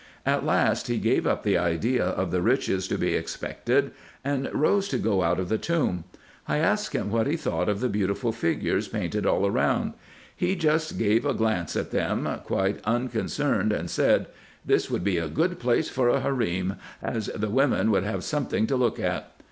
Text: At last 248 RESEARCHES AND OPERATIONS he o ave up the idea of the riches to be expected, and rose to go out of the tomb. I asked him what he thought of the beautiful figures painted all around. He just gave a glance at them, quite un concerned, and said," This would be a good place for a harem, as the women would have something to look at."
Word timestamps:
At 0.25 0.43
last 0.43 0.87
248 0.87 1.19
RESEARCHES 1.21 1.25
AND 1.25 1.25
OPERATIONS 1.61 1.83
he 1.83 1.93
o 1.93 1.99
ave 1.99 1.99
up 1.99 2.05
the 2.09 2.09
idea 2.17 2.21
of 2.23 2.31
the 2.31 2.41
riches 2.41 2.87
to 2.87 2.97
be 2.97 3.13
expected, 3.13 3.91
and 4.23 4.49
rose 4.51 4.87
to 4.89 4.97
go 4.97 5.21
out 5.21 5.39
of 5.39 5.47
the 5.47 5.59
tomb. 5.59 6.05
I 6.47 6.57
asked 6.57 6.93
him 6.95 7.11
what 7.11 7.27
he 7.27 7.37
thought 7.37 7.69
of 7.69 7.81
the 7.81 7.87
beautiful 7.87 8.31
figures 8.31 8.87
painted 8.87 9.27
all 9.27 9.45
around. 9.45 9.93
He 10.35 10.55
just 10.55 10.97
gave 10.97 11.23
a 11.23 11.35
glance 11.35 11.75
at 11.75 11.91
them, 11.91 12.27
quite 12.43 12.79
un 12.83 13.09
concerned, 13.09 13.71
and 13.71 13.91
said," 13.91 14.25
This 14.65 14.89
would 14.89 15.03
be 15.03 15.19
a 15.19 15.27
good 15.27 15.59
place 15.59 15.87
for 15.89 16.09
a 16.09 16.21
harem, 16.21 16.77
as 17.03 17.27
the 17.35 17.51
women 17.51 17.91
would 17.91 18.03
have 18.03 18.23
something 18.23 18.65
to 18.65 18.75
look 18.75 18.99
at." 18.99 19.31